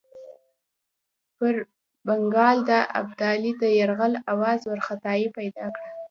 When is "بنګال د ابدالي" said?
2.07-3.51